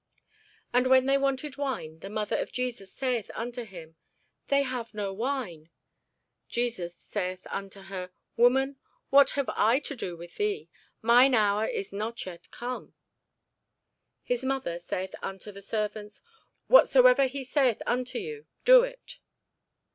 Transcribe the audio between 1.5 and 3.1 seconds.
wine, the mother of Jesus